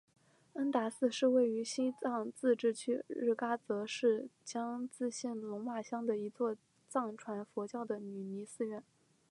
[0.53, 6.55] 恩达寺是位于西藏自治区日喀则市江孜县龙马乡的一座
[6.89, 8.83] 藏传佛教的女尼寺院。